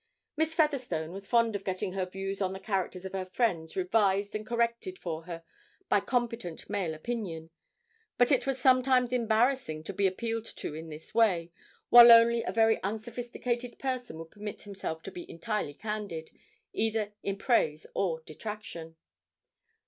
Miss 0.35 0.55
Featherstone 0.55 1.11
was 1.11 1.27
fond 1.27 1.55
of 1.55 1.63
getting 1.63 1.93
her 1.93 2.07
views 2.07 2.41
on 2.41 2.53
the 2.53 2.59
characters 2.59 3.05
of 3.05 3.11
her 3.13 3.23
friends 3.23 3.75
revised 3.75 4.33
and 4.33 4.43
corrected 4.43 4.97
for 4.97 5.25
her 5.25 5.43
by 5.89 5.99
competent 5.99 6.67
male 6.67 6.95
opinion, 6.95 7.51
but 8.17 8.31
it 8.31 8.47
was 8.47 8.57
sometimes 8.57 9.11
embarrassing 9.13 9.83
to 9.83 9.93
be 9.93 10.07
appealed 10.07 10.47
to 10.55 10.73
in 10.73 10.89
this 10.89 11.13
way, 11.13 11.51
while 11.89 12.11
only 12.11 12.41
a 12.41 12.51
very 12.51 12.81
unsophisticated 12.81 13.77
person 13.77 14.17
would 14.17 14.31
permit 14.31 14.63
himself 14.63 15.03
to 15.03 15.11
be 15.11 15.29
entirely 15.29 15.75
candid, 15.75 16.31
either 16.73 17.13
in 17.21 17.37
praise 17.37 17.85
or 17.93 18.21
detraction. 18.25 18.95